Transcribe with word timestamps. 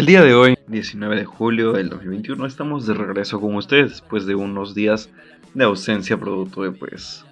El 0.00 0.06
día 0.06 0.22
de 0.22 0.32
hoy, 0.32 0.56
19 0.66 1.14
de 1.14 1.24
julio 1.26 1.72
del 1.72 1.90
2021, 1.90 2.46
estamos 2.46 2.86
de 2.86 2.94
regreso 2.94 3.38
con 3.38 3.54
ustedes 3.54 3.90
después 3.90 4.24
de 4.24 4.34
unos 4.34 4.74
días 4.74 5.10
de 5.52 5.64
ausencia 5.64 6.16
producto 6.16 6.62
de 6.62 6.70
pues 6.70 7.26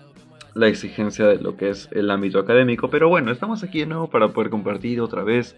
la 0.53 0.69
exigencia 0.69 1.24
de 1.24 1.38
lo 1.38 1.56
que 1.56 1.71
es 1.71 1.88
el 1.92 2.10
ámbito 2.10 2.38
académico, 2.38 2.91
pero 2.91 3.09
bueno, 3.09 3.33
estamos 3.33 3.63
aquí 3.63 3.78
de 3.78 3.87
nuevo 3.87 4.10
para 4.10 4.28
poder 4.28 4.51
compartir 4.51 5.01
otra 5.01 5.23
vez 5.23 5.56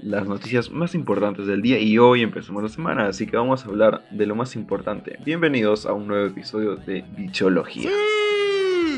las 0.00 0.28
noticias 0.28 0.70
más 0.70 0.94
importantes 0.94 1.48
del 1.48 1.62
día 1.62 1.80
y 1.80 1.98
hoy 1.98 2.22
empezamos 2.22 2.62
la 2.62 2.68
semana, 2.68 3.08
así 3.08 3.26
que 3.26 3.36
vamos 3.36 3.64
a 3.64 3.68
hablar 3.68 4.04
de 4.12 4.26
lo 4.26 4.36
más 4.36 4.54
importante. 4.54 5.18
Bienvenidos 5.24 5.84
a 5.84 5.94
un 5.94 6.06
nuevo 6.06 6.26
episodio 6.26 6.76
de 6.76 7.04
Bichología. 7.16 7.90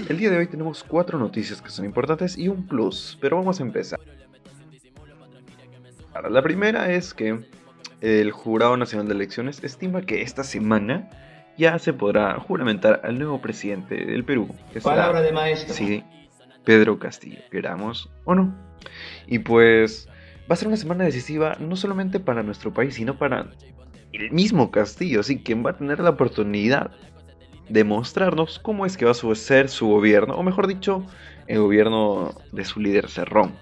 El 0.07 0.18
día 0.18 0.29
de 0.29 0.36
hoy 0.36 0.49
tenemos 0.49 0.85
cuatro 0.85 1.18
noticias 1.18 1.62
que 1.62 1.71
son 1.71 1.86
importantes 1.86 2.36
y 2.36 2.49
un 2.49 2.67
plus, 2.67 3.17
pero 3.22 3.39
vamos 3.39 3.58
a 3.58 3.62
empezar. 3.62 3.99
La 6.29 6.43
primera 6.43 6.93
es 6.93 7.14
que 7.14 7.39
el 8.00 8.32
Jurado 8.32 8.76
Nacional 8.76 9.07
de 9.07 9.14
Elecciones 9.14 9.63
estima 9.63 10.03
que 10.03 10.22
esta 10.22 10.43
semana 10.43 11.09
ya 11.57 11.79
se 11.79 11.93
podrá 11.93 12.39
juramentar 12.40 13.00
al 13.04 13.18
nuevo 13.18 13.40
presidente 13.40 13.95
del 14.04 14.25
Perú. 14.25 14.49
Que 14.73 14.81
Palabra 14.81 15.23
de 15.23 15.32
maestro. 15.32 15.75
Sí, 15.75 16.03
Pedro 16.64 16.99
Castillo, 16.99 17.39
queramos 17.50 18.11
o 18.25 18.35
no. 18.35 18.54
Y 19.26 19.39
pues 19.39 20.09
va 20.50 20.54
a 20.54 20.57
ser 20.57 20.68
una 20.68 20.76
semana 20.76 21.04
decisiva 21.04 21.57
no 21.61 21.76
solamente 21.76 22.21
para 22.21 22.43
nuestro 22.43 22.73
país, 22.73 22.95
sino 22.95 23.17
para 23.17 23.50
el 24.12 24.31
mismo 24.32 24.71
Castillo, 24.71 25.21
así 25.21 25.43
que 25.43 25.54
va 25.54 25.71
a 25.71 25.76
tener 25.76 26.00
la 26.00 26.11
oportunidad 26.11 26.90
de 27.68 27.85
mostrarnos 27.85 28.59
cómo 28.59 28.87
es 28.87 28.96
que 28.96 29.04
va 29.04 29.12
a 29.12 29.35
ser 29.35 29.68
su 29.68 29.87
gobierno, 29.89 30.35
o 30.35 30.43
mejor 30.43 30.67
dicho, 30.67 31.04
el 31.46 31.61
gobierno 31.61 32.34
de 32.53 32.64
su 32.64 32.81
líder 32.81 33.09
Cerrón. 33.09 33.53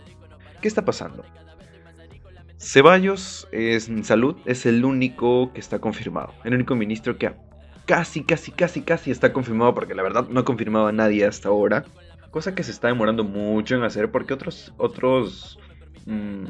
¿Qué 0.61 0.69
está 0.69 0.85
pasando? 0.85 1.25
Ceballos 2.59 3.47
en 3.53 4.05
salud 4.05 4.37
es 4.47 4.67
el 4.67 4.85
único 4.85 5.53
que 5.53 5.61
está 5.61 5.79
confirmado, 5.79 6.33
el 6.45 6.55
único 6.55 6.75
ministro 6.75 7.19
que 7.19 7.33
casi, 7.85 8.25
casi, 8.25 8.51
casi, 8.51 8.83
casi 8.83 9.11
está 9.11 9.33
confirmado, 9.33 9.75
porque 9.75 9.95
la 9.95 10.03
verdad 10.03 10.27
no 10.29 10.41
ha 10.41 10.45
confirmado 10.45 10.87
a 10.87 10.93
nadie 10.93 11.25
hasta 11.27 11.49
ahora, 11.49 11.85
cosa 12.31 12.55
que 12.55 12.63
se 12.63 12.71
está 12.71 12.89
demorando 12.89 13.25
mucho 13.25 13.77
en 13.77 13.83
hacer 13.83 14.11
porque 14.11 14.35
otros, 14.35 14.73
otros 14.79 15.59
mmm, 16.07 16.45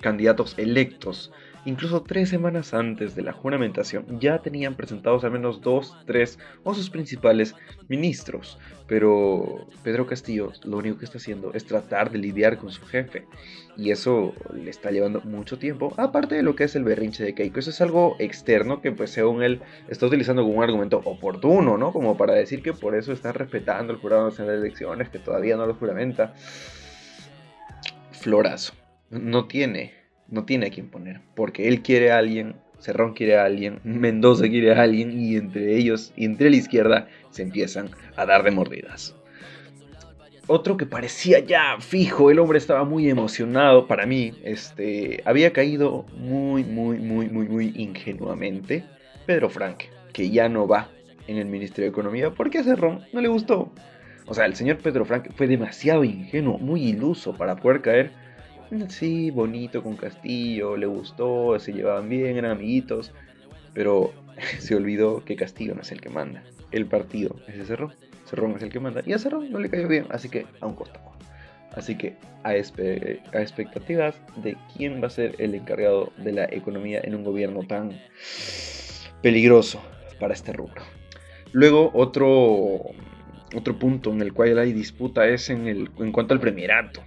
candidatos 0.00 0.54
electos 0.58 1.32
Incluso 1.66 2.04
tres 2.04 2.28
semanas 2.28 2.74
antes 2.74 3.16
de 3.16 3.22
la 3.22 3.32
juramentación 3.32 4.20
ya 4.20 4.38
tenían 4.38 4.76
presentados 4.76 5.24
al 5.24 5.32
menos 5.32 5.60
dos, 5.60 5.96
tres 6.06 6.38
o 6.62 6.74
sus 6.74 6.90
principales 6.90 7.56
ministros. 7.88 8.56
Pero 8.86 9.66
Pedro 9.82 10.06
Castillo 10.06 10.52
lo 10.62 10.76
único 10.76 10.98
que 10.98 11.04
está 11.04 11.18
haciendo 11.18 11.52
es 11.54 11.66
tratar 11.66 12.12
de 12.12 12.18
lidiar 12.18 12.58
con 12.58 12.70
su 12.70 12.86
jefe. 12.86 13.26
Y 13.76 13.90
eso 13.90 14.32
le 14.54 14.70
está 14.70 14.92
llevando 14.92 15.22
mucho 15.22 15.58
tiempo. 15.58 15.92
Aparte 15.96 16.36
de 16.36 16.44
lo 16.44 16.54
que 16.54 16.64
es 16.64 16.76
el 16.76 16.84
berrinche 16.84 17.24
de 17.24 17.34
Keiko. 17.34 17.58
Eso 17.58 17.70
es 17.70 17.80
algo 17.80 18.14
externo 18.20 18.80
que 18.80 18.92
pues 18.92 19.10
según 19.10 19.42
él 19.42 19.60
está 19.88 20.06
utilizando 20.06 20.42
como 20.44 20.58
un 20.58 20.62
argumento 20.62 21.02
oportuno, 21.04 21.76
¿no? 21.76 21.92
Como 21.92 22.16
para 22.16 22.34
decir 22.34 22.62
que 22.62 22.74
por 22.74 22.94
eso 22.94 23.12
está 23.12 23.32
respetando 23.32 23.92
el 23.92 23.98
jurado 23.98 24.26
nacional 24.26 24.54
de 24.54 24.68
elecciones, 24.68 25.08
que 25.08 25.18
todavía 25.18 25.56
no 25.56 25.66
lo 25.66 25.74
juramenta. 25.74 26.32
Florazo. 28.12 28.72
No 29.10 29.46
tiene 29.46 30.05
no 30.28 30.44
tiene 30.44 30.66
a 30.66 30.70
quién 30.70 30.88
poner, 30.88 31.20
porque 31.34 31.68
él 31.68 31.82
quiere 31.82 32.12
a 32.12 32.18
alguien, 32.18 32.56
Cerrón 32.78 33.14
quiere 33.14 33.36
a 33.36 33.44
alguien, 33.44 33.80
Mendoza 33.84 34.48
quiere 34.48 34.72
a 34.72 34.82
alguien 34.82 35.18
y 35.18 35.36
entre 35.36 35.76
ellos 35.76 36.12
y 36.16 36.24
entre 36.24 36.50
la 36.50 36.56
izquierda 36.56 37.08
se 37.30 37.42
empiezan 37.42 37.90
a 38.16 38.26
dar 38.26 38.42
de 38.42 38.50
mordidas. 38.50 39.14
Otro 40.48 40.76
que 40.76 40.86
parecía 40.86 41.40
ya 41.40 41.76
fijo, 41.80 42.30
el 42.30 42.38
hombre 42.38 42.58
estaba 42.58 42.84
muy 42.84 43.10
emocionado 43.10 43.88
para 43.88 44.06
mí, 44.06 44.32
este, 44.44 45.20
había 45.24 45.52
caído 45.52 46.06
muy, 46.16 46.62
muy, 46.62 46.98
muy, 46.98 47.28
muy, 47.28 47.48
muy 47.48 47.72
ingenuamente 47.74 48.84
Pedro 49.26 49.50
Frank, 49.50 49.84
que 50.12 50.30
ya 50.30 50.48
no 50.48 50.68
va 50.68 50.88
en 51.26 51.38
el 51.38 51.46
Ministerio 51.46 51.86
de 51.86 51.90
Economía 51.90 52.30
porque 52.30 52.58
a 52.58 52.64
Cerrón 52.64 53.04
no 53.12 53.20
le 53.20 53.28
gustó. 53.28 53.72
O 54.26 54.34
sea, 54.34 54.46
el 54.46 54.54
señor 54.54 54.78
Pedro 54.78 55.04
Frank 55.04 55.30
fue 55.34 55.48
demasiado 55.48 56.04
ingenuo, 56.04 56.58
muy 56.58 56.82
iluso 56.82 57.36
para 57.36 57.56
poder 57.56 57.80
caer 57.80 58.12
Sí, 58.88 59.30
bonito 59.30 59.82
con 59.82 59.96
Castillo, 59.96 60.76
le 60.76 60.86
gustó, 60.86 61.58
se 61.58 61.72
llevaban 61.72 62.08
bien, 62.08 62.36
eran 62.36 62.50
amiguitos, 62.50 63.12
pero 63.74 64.12
se 64.58 64.74
olvidó 64.74 65.24
que 65.24 65.36
Castillo 65.36 65.74
no 65.74 65.82
es 65.82 65.92
el 65.92 66.00
que 66.00 66.10
manda. 66.10 66.42
El 66.72 66.86
partido 66.86 67.36
es 67.46 67.58
de 67.58 67.64
Cerrón. 67.64 67.94
Cerrón 68.24 68.52
es 68.56 68.62
el 68.62 68.70
que 68.70 68.80
manda. 68.80 69.02
Y 69.06 69.12
a 69.12 69.18
Cerrón 69.18 69.50
no 69.50 69.60
le 69.60 69.70
cayó 69.70 69.86
bien, 69.86 70.06
así 70.10 70.28
que 70.28 70.46
a 70.60 70.66
un 70.66 70.74
costado. 70.74 71.12
Así 71.72 71.96
que 71.96 72.16
a, 72.42 72.50
a, 72.50 72.56
expectativas 72.56 74.16
de 74.36 74.56
quién 74.76 75.02
va 75.02 75.08
a 75.08 75.10
ser 75.10 75.34
el 75.38 75.54
encargado 75.54 76.12
de 76.16 76.32
la 76.32 76.44
economía 76.46 77.00
en 77.04 77.14
un 77.14 77.22
gobierno 77.22 77.60
tan 77.64 78.00
peligroso 79.22 79.80
para 80.18 80.34
este 80.34 80.52
rubro. 80.52 80.82
Luego 81.52 81.90
otro, 81.94 82.80
otro 83.54 83.78
punto 83.78 84.10
en 84.12 84.22
el 84.22 84.32
cual 84.32 84.58
hay 84.58 84.72
disputa 84.72 85.28
es 85.28 85.50
en, 85.50 85.66
el, 85.68 85.90
en 85.98 86.12
cuanto 86.12 86.34
al 86.34 86.40
premierato 86.40 87.02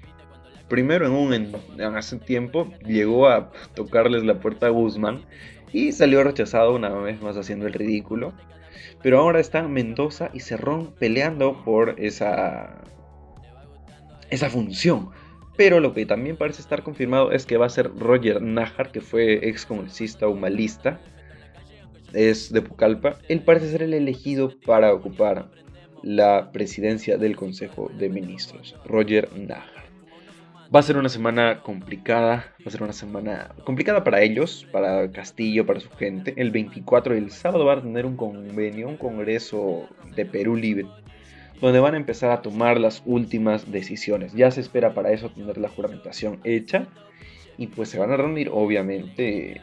primero 0.69 1.05
en 1.05 1.11
un 1.11 1.95
hace 1.95 2.17
tiempo 2.17 2.71
llegó 2.85 3.27
a 3.27 3.51
tocarles 3.75 4.23
la 4.23 4.39
puerta 4.39 4.67
a 4.67 4.69
Guzmán 4.69 5.25
y 5.73 5.91
salió 5.91 6.23
rechazado 6.23 6.75
una 6.75 6.89
vez 6.89 7.21
más 7.21 7.37
haciendo 7.37 7.67
el 7.67 7.73
ridículo. 7.73 8.33
Pero 9.01 9.19
ahora 9.19 9.39
están 9.39 9.71
Mendoza 9.71 10.29
y 10.33 10.41
Cerrón 10.41 10.93
peleando 10.99 11.63
por 11.63 11.95
esa 11.97 12.81
esa 14.29 14.49
función. 14.49 15.09
Pero 15.57 15.79
lo 15.79 15.93
que 15.93 16.05
también 16.05 16.37
parece 16.37 16.61
estar 16.61 16.83
confirmado 16.83 17.31
es 17.31 17.45
que 17.45 17.57
va 17.57 17.65
a 17.65 17.69
ser 17.69 17.91
Roger 17.97 18.41
Najar, 18.41 18.91
que 18.91 19.01
fue 19.01 19.47
ex 19.49 19.65
congresista 19.65 20.27
humanista, 20.27 20.99
es 22.13 22.51
de 22.51 22.61
Pucallpa. 22.61 23.17
Él 23.27 23.41
parece 23.41 23.69
ser 23.69 23.83
el 23.83 23.93
elegido 23.93 24.53
para 24.65 24.93
ocupar 24.93 25.49
la 26.01 26.51
presidencia 26.53 27.17
del 27.17 27.35
Consejo 27.35 27.91
de 27.97 28.09
Ministros, 28.09 28.75
Roger 28.85 29.29
Najar. 29.37 29.83
Va 30.73 30.81
a 30.81 30.83
ser 30.83 30.97
una 30.97 31.09
semana 31.09 31.61
complicada, 31.63 32.53
va 32.59 32.67
a 32.67 32.69
ser 32.69 32.83
una 32.83 32.93
semana 32.93 33.49
complicada 33.63 34.03
para 34.03 34.21
ellos, 34.21 34.67
para 34.71 35.11
Castillo, 35.11 35.65
para 35.65 35.79
su 35.79 35.89
gente. 35.89 36.35
El 36.37 36.51
24 36.51 37.15
y 37.15 37.17
el 37.17 37.31
sábado 37.31 37.65
van 37.65 37.79
a 37.79 37.81
tener 37.81 38.05
un 38.05 38.15
convenio, 38.15 38.87
un 38.87 38.97
congreso 38.97 39.89
de 40.15 40.27
Perú 40.27 40.55
Libre, 40.55 40.85
donde 41.59 41.79
van 41.79 41.95
a 41.95 41.97
empezar 41.97 42.29
a 42.29 42.43
tomar 42.43 42.79
las 42.79 43.01
últimas 43.07 43.71
decisiones. 43.71 44.33
Ya 44.33 44.51
se 44.51 44.61
espera 44.61 44.93
para 44.93 45.11
eso 45.11 45.31
tener 45.31 45.57
la 45.57 45.69
juramentación 45.69 46.39
hecha 46.43 46.85
y 47.57 47.65
pues 47.65 47.89
se 47.89 47.97
van 47.97 48.11
a 48.11 48.17
reunir 48.17 48.51
obviamente 48.53 49.61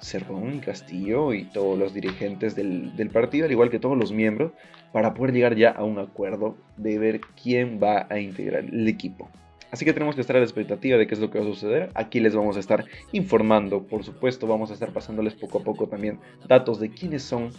Cerrón 0.00 0.56
y 0.56 0.58
Castillo 0.58 1.34
y 1.34 1.44
todos 1.44 1.78
los 1.78 1.94
dirigentes 1.94 2.56
del, 2.56 2.96
del, 2.96 3.10
partido, 3.10 3.46
al 3.46 3.52
igual 3.52 3.70
que 3.70 3.78
todos 3.78 3.96
los 3.96 4.10
miembros, 4.10 4.50
para 4.90 5.14
poder 5.14 5.34
llegar 5.34 5.54
ya 5.54 5.70
a 5.70 5.84
un 5.84 6.00
acuerdo 6.00 6.56
de 6.76 6.98
ver 6.98 7.20
quién 7.40 7.78
va 7.80 8.08
a 8.10 8.18
integrar 8.18 8.64
el 8.64 8.88
equipo. 8.88 9.30
Así 9.72 9.86
que 9.86 9.94
tenemos 9.94 10.14
que 10.14 10.20
estar 10.20 10.36
a 10.36 10.38
la 10.38 10.44
expectativa 10.44 10.98
de 10.98 11.06
qué 11.06 11.14
es 11.14 11.20
lo 11.20 11.30
que 11.30 11.38
va 11.38 11.46
a 11.46 11.48
suceder. 11.48 11.88
Aquí 11.94 12.20
les 12.20 12.36
vamos 12.36 12.58
a 12.58 12.60
estar 12.60 12.84
informando, 13.12 13.82
por 13.84 14.04
supuesto, 14.04 14.46
vamos 14.46 14.70
a 14.70 14.74
estar 14.74 14.92
pasándoles 14.92 15.32
poco 15.32 15.60
a 15.60 15.64
poco 15.64 15.88
también 15.88 16.20
datos 16.46 16.78
de 16.78 16.90
quiénes 16.90 17.22
son. 17.22 17.52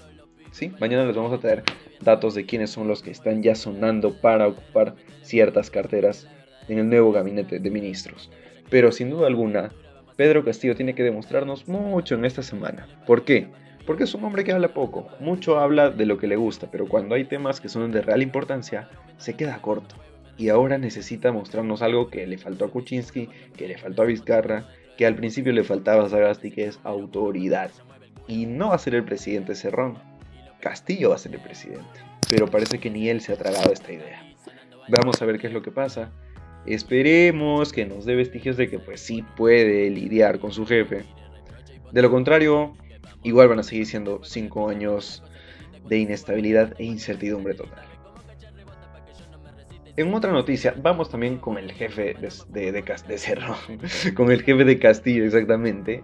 ¿sí? 0.52 0.72
Mañana 0.80 1.06
les 1.06 1.16
vamos 1.16 1.34
a 1.34 1.40
traer 1.40 1.64
datos 2.02 2.36
de 2.36 2.46
quiénes 2.46 2.70
son 2.70 2.88
los 2.88 3.02
que 3.02 3.10
están 3.10 3.42
ya 3.42 3.56
sonando 3.56 4.14
para 4.22 4.48
ocupar 4.48 4.94
ciertas 5.24 5.72
carteras 5.72 6.28
en 6.68 6.78
el 6.78 6.88
nuevo 6.88 7.12
gabinete 7.12 7.58
de 7.58 7.72
ministros. 7.72 8.30
Pero 8.70 8.92
sin 8.92 9.10
duda 9.10 9.26
alguna, 9.26 9.72
Pedro 10.16 10.46
Castillo 10.46 10.76
tiene 10.76 10.94
que 10.94 11.02
demostrarnos 11.02 11.68
mucho 11.68 12.14
en 12.14 12.26
esta 12.26 12.44
semana. 12.44 12.88
¿Por 13.08 13.26
qué? 13.26 13.48
Porque 13.88 14.04
es 14.04 14.14
un 14.14 14.24
hombre 14.24 14.44
que 14.44 14.52
habla 14.52 14.76
poco, 14.76 15.08
mucho 15.20 15.60
habla 15.60 15.90
de 15.90 16.06
lo 16.06 16.20
que 16.20 16.28
le 16.28 16.36
gusta, 16.36 16.70
pero 16.70 16.88
cuando 16.88 17.16
hay 17.16 17.26
temas 17.26 17.60
que 17.60 17.70
son 17.70 17.92
de 17.92 18.02
real 18.02 18.22
importancia, 18.22 18.88
se 19.18 19.36
queda 19.36 19.58
corto 19.64 19.96
y 20.38 20.50
ahora 20.50 20.78
necesita 20.78 21.32
mostrarnos 21.32 21.82
algo 21.82 22.10
que 22.10 22.26
le 22.28 22.38
faltó 22.38 22.66
a 22.66 22.72
Kuczynski, 22.72 23.30
que 23.56 23.68
le 23.68 23.78
faltó 23.78 24.02
a 24.02 24.06
Vizcarra, 24.06 24.68
que 24.98 25.06
al 25.06 25.16
principio 25.16 25.54
le 25.54 25.64
faltaba 25.64 26.06
a 26.06 26.10
Sagasti, 26.10 26.52
que 26.52 26.66
es 26.66 26.80
autoridad. 26.84 27.72
Y 28.28 28.46
no 28.46 28.70
va 28.70 28.76
a 28.76 28.80
ser 28.80 28.96
el 28.96 29.04
presidente 29.04 29.56
Cerrón, 29.56 29.98
Castillo 30.60 31.10
va 31.10 31.16
a 31.16 31.20
ser 31.20 31.34
el 31.34 31.42
presidente. 31.42 32.00
Pero 32.30 32.48
parece 32.48 32.80
que 32.80 32.90
ni 32.90 33.10
él 33.10 33.22
se 33.22 33.34
ha 33.34 33.38
tragado 33.38 33.72
esta 33.72 33.92
idea. 33.92 34.24
Vamos 34.88 35.22
a 35.22 35.26
ver 35.26 35.40
qué 35.40 35.48
es 35.48 35.54
lo 35.54 35.62
que 35.62 35.72
pasa. 35.72 36.12
Esperemos 36.66 37.74
que 37.74 37.86
nos 37.86 38.06
dé 38.06 38.16
vestigios 38.16 38.56
de 38.56 38.70
que 38.70 38.80
pues 38.80 39.02
sí 39.02 39.24
puede 39.36 39.90
lidiar 39.90 40.40
con 40.40 40.54
su 40.54 40.66
jefe. 40.66 41.04
De 41.92 42.02
lo 42.02 42.10
contrario, 42.10 42.74
igual 43.24 43.50
van 43.50 43.60
a 43.60 43.64
seguir 43.64 43.86
siendo 43.86 44.24
5 44.24 44.70
años 44.70 45.22
de 45.88 46.00
inestabilidad 46.00 46.74
e 46.80 46.86
incertidumbre 46.86 47.54
total. 47.54 47.86
En 49.96 50.12
otra 50.12 50.32
noticia, 50.32 50.74
vamos 50.82 51.12
también 51.12 51.38
con 51.38 51.60
el 51.60 51.72
jefe 51.72 52.16
de, 52.20 53.18
Cerro, 53.18 53.56
con 54.16 54.32
el 54.32 54.42
jefe 54.42 54.66
de 54.66 54.80
Castillo 54.80 55.24
exactamente. 55.24 56.04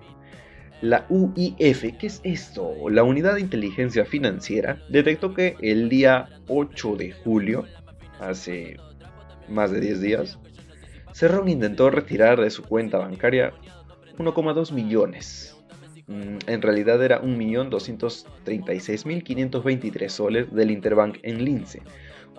La 0.82 1.08
UIF, 1.10 1.98
¿qué 1.98 2.08
es 2.08 2.22
esto? 2.24 2.72
La 2.90 3.04
Unidad 3.04 3.34
de 3.34 3.42
Inteligencia 3.42 4.06
Financiera 4.06 4.80
detectó 4.90 5.34
que 5.34 5.56
el 5.62 5.90
día 5.90 6.30
8 6.48 6.96
de 6.98 7.14
julio, 7.14 7.66
hace 8.20 8.78
más 9.48 9.72
de 9.72 9.80
10 9.80 10.02
días, 10.02 10.38
Cerrón 11.12 11.50
intentó 11.50 11.90
retirar 11.90 12.40
de 12.40 12.52
su 12.52 12.62
cuenta 12.64 13.00
bancaria 13.00 13.54
1,2 14.20 14.72
millones. 14.72 15.58
Mm, 16.06 16.38
en 16.46 16.62
realidad 16.62 17.04
era 17.04 17.24
1.236.523 17.24 20.10
soles 20.10 20.54
del 20.54 20.70
Interbank 20.72 21.18
en 21.24 21.44
Lince. 21.44 21.82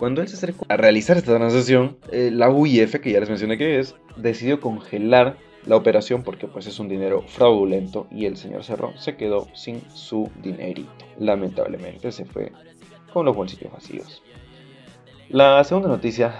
Cuando 0.01 0.23
él 0.23 0.27
se 0.27 0.35
acercó 0.35 0.65
a 0.67 0.77
realizar 0.77 1.15
esta 1.15 1.37
transacción, 1.37 1.95
eh, 2.11 2.31
la 2.33 2.49
UIF, 2.49 2.95
que 2.95 3.11
ya 3.11 3.19
les 3.19 3.29
mencioné 3.29 3.59
que 3.59 3.77
es, 3.77 3.93
decidió 4.17 4.59
congelar 4.59 5.37
la 5.67 5.75
operación 5.75 6.23
porque 6.23 6.47
pues 6.47 6.65
es 6.65 6.79
un 6.79 6.89
dinero 6.89 7.21
fraudulento 7.27 8.07
y 8.09 8.25
el 8.25 8.35
señor 8.35 8.63
Cerrón 8.63 8.97
se 8.97 9.15
quedó 9.15 9.47
sin 9.53 9.87
su 9.91 10.31
dinerito. 10.41 11.05
Lamentablemente 11.19 12.11
se 12.11 12.25
fue 12.25 12.51
con 13.13 13.27
los 13.27 13.35
bolsillos 13.35 13.71
vacíos. 13.71 14.23
La 15.29 15.63
segunda 15.65 15.89
noticia, 15.89 16.33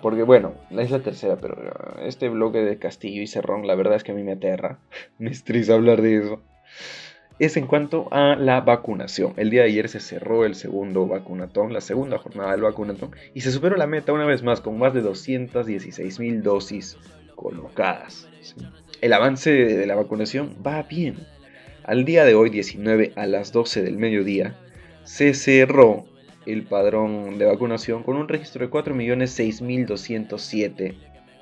porque 0.00 0.22
bueno, 0.22 0.54
es 0.70 0.92
la 0.92 1.00
tercera, 1.00 1.36
pero 1.40 1.96
este 2.00 2.28
bloque 2.28 2.58
de 2.58 2.78
Castillo 2.78 3.22
y 3.22 3.26
Cerrón, 3.26 3.66
la 3.66 3.74
verdad 3.74 3.96
es 3.96 4.04
que 4.04 4.12
a 4.12 4.14
mí 4.14 4.22
me 4.22 4.34
aterra, 4.34 4.78
me 5.18 5.32
estresa 5.32 5.74
hablar 5.74 6.00
de 6.00 6.18
eso. 6.18 6.42
Es 7.40 7.56
en 7.56 7.66
cuanto 7.66 8.06
a 8.12 8.36
la 8.36 8.60
vacunación. 8.60 9.32
El 9.36 9.50
día 9.50 9.62
de 9.62 9.68
ayer 9.68 9.88
se 9.88 9.98
cerró 9.98 10.44
el 10.44 10.54
segundo 10.54 11.08
vacunatón, 11.08 11.72
la 11.72 11.80
segunda 11.80 12.18
jornada 12.18 12.52
del 12.52 12.62
vacunatón, 12.62 13.10
y 13.34 13.40
se 13.40 13.50
superó 13.50 13.76
la 13.76 13.88
meta 13.88 14.12
una 14.12 14.24
vez 14.24 14.44
más 14.44 14.60
con 14.60 14.78
más 14.78 14.94
de 14.94 15.00
216 15.00 16.20
mil 16.20 16.44
dosis 16.44 16.96
colocadas. 17.34 18.28
El 19.00 19.12
avance 19.12 19.50
de 19.50 19.84
la 19.84 19.96
vacunación 19.96 20.54
va 20.64 20.84
bien. 20.84 21.26
Al 21.82 22.04
día 22.04 22.24
de 22.24 22.36
hoy, 22.36 22.50
19 22.50 23.14
a 23.16 23.26
las 23.26 23.50
12 23.50 23.82
del 23.82 23.98
mediodía, 23.98 24.54
se 25.02 25.34
cerró 25.34 26.04
el 26.46 26.62
padrón 26.62 27.36
de 27.36 27.46
vacunación 27.46 28.04
con 28.04 28.16
un 28.16 28.28
registro 28.28 28.64
de 28.64 28.70
4.6207 28.70 30.94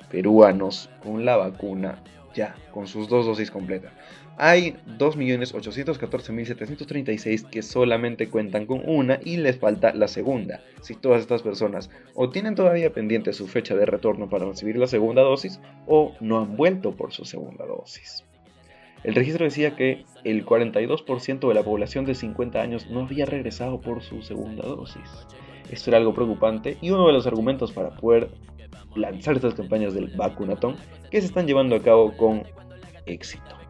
peruanos 0.09 0.89
con 1.03 1.23
la 1.23 1.37
vacuna 1.37 1.99
ya, 2.33 2.55
con 2.71 2.87
sus 2.87 3.07
dos 3.07 3.25
dosis 3.25 3.51
completas. 3.51 3.93
Hay 4.37 4.75
2.814.736 4.97 7.49
que 7.49 7.61
solamente 7.61 8.29
cuentan 8.29 8.65
con 8.65 8.81
una 8.85 9.19
y 9.23 9.37
les 9.37 9.59
falta 9.59 9.93
la 9.93 10.07
segunda. 10.07 10.61
Si 10.81 10.95
todas 10.95 11.21
estas 11.21 11.43
personas 11.43 11.91
o 12.15 12.31
tienen 12.31 12.55
todavía 12.55 12.91
pendiente 12.91 13.31
su 13.33 13.45
fecha 13.47 13.75
de 13.75 13.85
retorno 13.85 14.29
para 14.29 14.45
recibir 14.45 14.77
la 14.77 14.87
segunda 14.87 15.21
dosis 15.21 15.59
o 15.85 16.15
no 16.19 16.39
han 16.39 16.57
vuelto 16.57 16.95
por 16.95 17.13
su 17.13 17.25
segunda 17.25 17.63
dosis. 17.65 18.25
El 19.03 19.13
registro 19.15 19.45
decía 19.45 19.75
que 19.75 20.05
el 20.23 20.45
42% 20.45 21.47
de 21.47 21.53
la 21.53 21.63
población 21.63 22.05
de 22.05 22.15
50 22.15 22.59
años 22.59 22.89
no 22.89 23.01
había 23.01 23.25
regresado 23.25 23.81
por 23.81 24.01
su 24.01 24.23
segunda 24.23 24.63
dosis. 24.63 25.27
Esto 25.69 25.91
era 25.91 25.97
algo 25.97 26.13
preocupante 26.13 26.77
y 26.81 26.89
uno 26.89 27.05
de 27.05 27.13
los 27.13 27.27
argumentos 27.27 27.71
para 27.71 27.95
poder 27.97 28.29
lanzar 28.95 29.35
estas 29.35 29.53
campañas 29.53 29.93
del 29.93 30.07
vacunatón 30.15 30.77
que 31.11 31.21
se 31.21 31.27
están 31.27 31.45
llevando 31.45 31.75
a 31.75 31.83
cabo 31.83 32.17
con 32.17 32.43
éxito. 33.05 33.62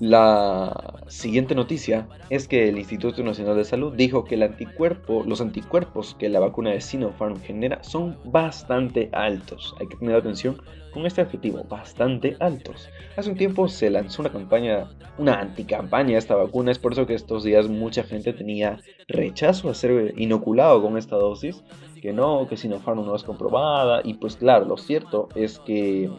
La 0.00 1.02
siguiente 1.08 1.54
noticia 1.54 2.08
es 2.30 2.48
que 2.48 2.70
el 2.70 2.78
Instituto 2.78 3.22
Nacional 3.22 3.54
de 3.54 3.64
Salud 3.64 3.92
dijo 3.94 4.24
que 4.24 4.36
el 4.36 4.42
anticuerpo, 4.42 5.24
los 5.26 5.42
anticuerpos 5.42 6.16
que 6.18 6.30
la 6.30 6.40
vacuna 6.40 6.70
de 6.70 6.80
Sinopharm 6.80 7.38
genera 7.38 7.84
son 7.84 8.16
bastante 8.24 9.10
altos. 9.12 9.74
Hay 9.78 9.88
que 9.88 9.98
tener 9.98 10.16
atención 10.16 10.62
con 10.94 11.04
este 11.04 11.20
adjetivo, 11.20 11.64
bastante 11.68 12.34
altos. 12.40 12.88
Hace 13.14 13.28
un 13.28 13.36
tiempo 13.36 13.68
se 13.68 13.90
lanzó 13.90 14.22
una 14.22 14.32
campaña, 14.32 14.88
una 15.18 15.38
anticampaña 15.38 16.16
a 16.16 16.18
esta 16.18 16.34
vacuna, 16.34 16.72
es 16.72 16.78
por 16.78 16.92
eso 16.92 17.06
que 17.06 17.12
estos 17.12 17.44
días 17.44 17.68
mucha 17.68 18.02
gente 18.02 18.32
tenía 18.32 18.78
rechazo 19.06 19.68
a 19.68 19.74
ser 19.74 20.14
inoculado 20.16 20.80
con 20.80 20.96
esta 20.96 21.16
dosis, 21.16 21.62
que 22.00 22.14
no, 22.14 22.48
que 22.48 22.56
Sinopharm 22.56 23.04
no 23.04 23.14
es 23.14 23.22
comprobada, 23.22 24.00
y 24.02 24.14
pues 24.14 24.36
claro, 24.36 24.64
lo 24.64 24.78
cierto 24.78 25.28
es 25.34 25.58
que 25.58 26.10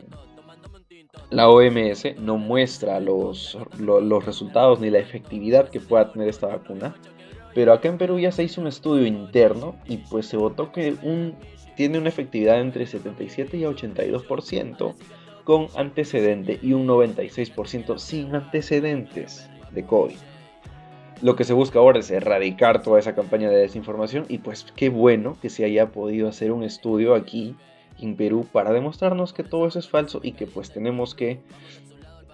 la 1.32 1.50
OMS 1.50 2.20
no 2.20 2.38
muestra 2.38 3.00
los, 3.00 3.58
los, 3.80 4.26
resultados 4.26 4.82
ni 4.82 4.90
la 4.90 5.00
efectividad 5.00 5.70
que 5.70 5.80
pueda 5.80 6.12
tener 6.12 6.28
esta 6.28 6.48
vacuna. 6.48 6.94
Pero 7.56 7.74
acá 7.74 7.88
en 7.88 7.98
Perú 7.98 8.20
ya 8.20 8.32
se 8.32 8.44
hizo 8.44 8.62
un 8.62 8.68
estudio 8.68 9.06
interno 9.06 9.76
y 9.88 9.98
pues 9.98 10.26
se 10.26 10.38
votó 10.38 10.72
que 10.72 10.96
un, 11.02 11.36
tiene 11.76 11.98
una 11.98 12.10
efectividad 12.10 12.60
entre 12.60 12.86
77 12.86 13.58
y 13.58 13.62
82% 13.62 14.94
con 15.46 15.68
antecedente 15.76 16.60
y 16.62 16.74
un 16.74 16.86
96% 16.88 17.98
sin 17.98 18.36
antecedentes 18.36 19.50
de 19.72 19.86
COVID. 19.86 20.16
Lo 21.22 21.36
que 21.36 21.44
se 21.44 21.54
busca 21.54 21.80
ahora 21.80 22.00
es 22.00 22.12
erradicar 22.12 22.82
toda 22.82 23.00
esa 23.00 23.16
campaña 23.16 23.50
de 23.50 23.58
desinformación 23.58 24.26
y 24.28 24.40
pues 24.40 24.66
qué 24.76 24.90
bueno 24.90 25.38
que 25.42 25.50
se 25.50 25.64
haya 25.64 25.92
podido 25.92 26.28
hacer 26.28 26.52
un 26.52 26.64
estudio 26.64 27.16
aquí 27.16 27.56
Perú 28.16 28.48
para 28.52 28.72
demostrarnos 28.72 29.34
que 29.34 29.44
todo 29.44 29.68
eso 29.68 29.80
es 29.80 29.90
falso 29.90 30.20
y 30.24 30.34
que 30.34 30.48
pues 30.48 30.72
tenemos 30.72 31.16
que, 31.16 31.40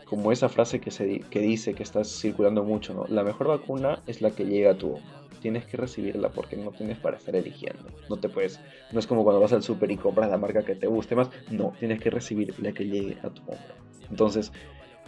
como 0.05 0.31
esa 0.31 0.49
frase 0.49 0.79
que, 0.79 0.91
se, 0.91 1.19
que 1.19 1.39
dice 1.39 1.73
que 1.73 1.83
está 1.83 2.03
circulando 2.03 2.63
mucho, 2.63 2.93
¿no? 2.93 3.05
la 3.07 3.23
mejor 3.23 3.47
vacuna 3.47 4.01
es 4.07 4.21
la 4.21 4.31
que 4.31 4.45
llega 4.45 4.71
a 4.71 4.77
tu 4.77 4.93
hombro. 4.93 5.17
Tienes 5.41 5.65
que 5.65 5.77
recibirla 5.77 6.29
porque 6.29 6.57
no 6.57 6.71
tienes 6.71 6.97
para 6.97 7.17
estar 7.17 7.35
eligiendo. 7.35 7.83
No 8.09 8.17
te 8.17 8.27
puedes, 8.27 8.59
no 8.91 8.99
es 8.99 9.05
como 9.05 9.23
cuando 9.23 9.39
vas 9.39 9.53
al 9.53 9.61
súper 9.61 9.91
y 9.91 9.97
compras 9.97 10.31
la 10.31 10.37
marca 10.37 10.63
que 10.63 10.73
te 10.73 10.87
guste 10.87 11.15
más. 11.15 11.29
No, 11.51 11.73
tienes 11.79 12.01
que 12.01 12.09
recibir 12.09 12.55
la 12.59 12.71
que 12.71 12.85
llegue 12.85 13.17
a 13.21 13.29
tu 13.29 13.41
hombro. 13.43 13.75
Entonces, 14.09 14.51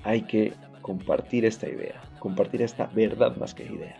hay 0.04 0.22
que 0.22 0.54
compartir 0.82 1.46
esta 1.46 1.68
idea, 1.68 2.00
compartir 2.20 2.62
esta 2.62 2.86
verdad 2.94 3.36
más 3.38 3.56
que 3.56 3.64
idea 3.64 3.98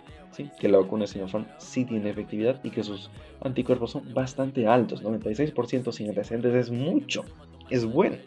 que 0.60 0.70
la 0.70 0.78
vacuna 0.78 1.02
de 1.02 1.08
Sinopharm 1.08 1.46
sí 1.58 1.86
tiene 1.86 2.10
efectividad 2.10 2.60
y 2.64 2.70
que 2.70 2.84
sus 2.84 3.10
anticuerpos 3.42 3.92
son 3.92 4.14
bastante 4.14 4.68
altos, 4.68 5.04
96% 5.04 5.92
sin 5.92 6.10
antecedentes 6.10 6.54
es 6.54 6.72
mucho, 6.72 7.24
es 7.70 7.86
bueno. 7.86 8.18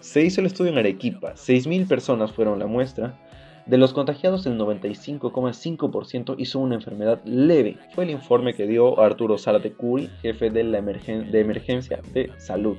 Se 0.00 0.22
hizo 0.22 0.40
el 0.40 0.46
estudio 0.46 0.72
en 0.72 0.78
Arequipa, 0.78 1.34
6.000 1.34 1.86
personas 1.86 2.32
fueron 2.32 2.58
la 2.58 2.66
muestra, 2.66 3.18
de 3.66 3.78
los 3.78 3.92
contagiados 3.92 4.44
el 4.46 4.58
95,5% 4.58 6.34
hizo 6.36 6.58
una 6.58 6.74
enfermedad 6.74 7.22
leve, 7.24 7.78
fue 7.94 8.04
el 8.04 8.10
informe 8.10 8.54
que 8.54 8.66
dio 8.66 9.00
Arturo 9.00 9.38
Zárate 9.38 9.72
Curi, 9.72 10.08
jefe 10.20 10.50
de, 10.50 10.64
la 10.64 10.80
de 10.80 11.40
emergencia 11.40 12.00
de 12.12 12.30
salud 12.38 12.76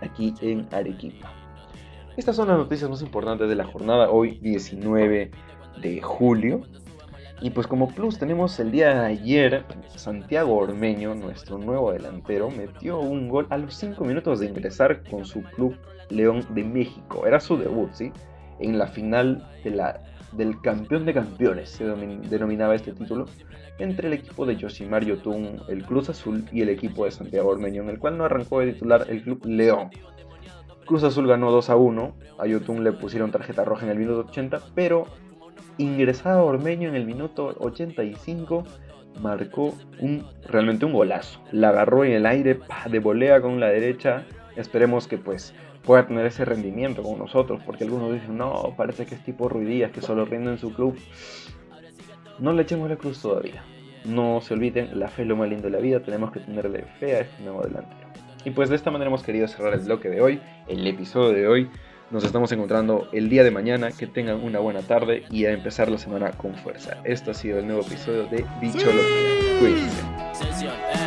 aquí 0.00 0.32
en 0.40 0.66
Arequipa. 0.72 1.30
Estas 2.16 2.36
son 2.36 2.48
las 2.48 2.56
noticias 2.56 2.88
más 2.88 3.02
importantes 3.02 3.48
de 3.48 3.56
la 3.56 3.64
jornada 3.64 4.08
hoy 4.08 4.38
19 4.40 5.30
de 5.82 6.00
julio. 6.00 6.62
Y 7.40 7.50
pues 7.50 7.66
como 7.66 7.88
plus 7.88 8.18
tenemos 8.18 8.58
el 8.60 8.70
día 8.70 8.94
de 8.94 9.06
ayer, 9.06 9.64
Santiago 9.96 10.56
Ormeño, 10.56 11.14
nuestro 11.14 11.58
nuevo 11.58 11.92
delantero, 11.92 12.50
metió 12.50 13.00
un 13.00 13.28
gol 13.28 13.46
a 13.50 13.58
los 13.58 13.74
5 13.74 14.04
minutos 14.04 14.40
de 14.40 14.46
ingresar 14.46 15.02
con 15.10 15.24
su 15.24 15.42
club 15.42 15.76
León 16.10 16.44
de 16.50 16.64
México. 16.64 17.26
Era 17.26 17.40
su 17.40 17.56
debut, 17.56 17.92
¿sí? 17.92 18.12
En 18.60 18.78
la 18.78 18.86
final 18.86 19.46
de 19.64 19.70
la, 19.70 20.00
del 20.32 20.60
campeón 20.60 21.04
de 21.06 21.14
campeones, 21.14 21.70
se 21.70 21.84
denominaba 21.84 22.74
este 22.74 22.92
título, 22.92 23.26
entre 23.78 24.06
el 24.06 24.14
equipo 24.14 24.46
de 24.46 24.56
Yoshimar 24.56 25.04
Yotun, 25.04 25.60
el 25.68 25.84
Cruz 25.84 26.08
Azul, 26.08 26.44
y 26.52 26.62
el 26.62 26.68
equipo 26.68 27.04
de 27.04 27.10
Santiago 27.10 27.48
Ormeño, 27.48 27.82
en 27.82 27.90
el 27.90 27.98
cual 27.98 28.16
no 28.16 28.24
arrancó 28.24 28.60
de 28.60 28.72
titular 28.72 29.06
el 29.08 29.22
club 29.22 29.44
León. 29.44 29.90
Cruz 30.86 31.02
Azul 31.02 31.26
ganó 31.26 31.50
2 31.50 31.70
a 31.70 31.76
1, 31.76 32.14
a 32.38 32.46
Yotun 32.46 32.84
le 32.84 32.92
pusieron 32.92 33.30
tarjeta 33.30 33.64
roja 33.64 33.86
en 33.86 33.92
el 33.92 33.98
minuto 33.98 34.28
80, 34.28 34.60
pero 34.74 35.06
ingresado 35.78 36.46
Ormeño 36.46 36.88
en 36.88 36.96
el 36.96 37.06
minuto 37.06 37.54
85 37.58 38.64
marcó 39.20 39.74
un, 40.00 40.26
realmente 40.48 40.84
un 40.84 40.92
golazo. 40.92 41.40
La 41.52 41.70
agarró 41.70 42.04
en 42.04 42.12
el 42.12 42.26
aire 42.26 42.60
de 42.90 42.98
volea 42.98 43.40
con 43.40 43.60
la 43.60 43.68
derecha. 43.68 44.24
Esperemos 44.56 45.08
que 45.08 45.18
pues 45.18 45.54
pueda 45.84 46.06
tener 46.06 46.26
ese 46.26 46.44
rendimiento 46.44 47.02
con 47.02 47.18
nosotros, 47.18 47.60
porque 47.64 47.84
algunos 47.84 48.12
dicen, 48.12 48.36
no, 48.36 48.74
parece 48.76 49.06
que 49.06 49.14
es 49.14 49.24
tipo 49.24 49.48
Ruidías, 49.48 49.90
que 49.90 50.00
solo 50.00 50.24
rinde 50.24 50.52
en 50.52 50.58
su 50.58 50.72
club. 50.72 50.96
No 52.38 52.52
le 52.52 52.62
echemos 52.62 52.88
la 52.88 52.96
cruz 52.96 53.20
todavía. 53.20 53.62
No 54.04 54.40
se 54.40 54.54
olviden, 54.54 54.98
la 54.98 55.08
fe 55.08 55.22
es 55.22 55.28
lo 55.28 55.36
más 55.36 55.48
lindo 55.48 55.64
de 55.64 55.70
la 55.70 55.78
vida, 55.78 56.00
tenemos 56.00 56.30
que 56.32 56.40
tenerle 56.40 56.84
fe 56.98 57.16
a 57.16 57.20
este 57.20 57.42
nuevo 57.42 57.62
delantero. 57.62 58.08
Y 58.44 58.50
pues 58.50 58.68
de 58.68 58.76
esta 58.76 58.90
manera 58.90 59.08
hemos 59.08 59.22
querido 59.22 59.48
cerrar 59.48 59.72
el 59.74 59.80
bloque 59.80 60.10
de 60.10 60.20
hoy, 60.20 60.40
el 60.68 60.86
episodio 60.86 61.32
de 61.32 61.48
hoy. 61.48 61.70
Nos 62.14 62.22
estamos 62.22 62.52
encontrando 62.52 63.08
el 63.10 63.28
día 63.28 63.42
de 63.42 63.50
mañana. 63.50 63.90
Que 63.90 64.06
tengan 64.06 64.40
una 64.40 64.60
buena 64.60 64.82
tarde 64.82 65.24
y 65.32 65.46
a 65.46 65.50
empezar 65.50 65.90
la 65.90 65.98
semana 65.98 66.30
con 66.30 66.54
fuerza. 66.54 66.98
Esto 67.02 67.32
ha 67.32 67.34
sido 67.34 67.58
el 67.58 67.66
nuevo 67.66 67.82
episodio 67.82 68.26
de 68.26 68.46
Bichología. 68.60 69.58
Cuídense. 69.58 71.03